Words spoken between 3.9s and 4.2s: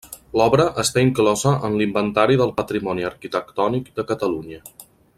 de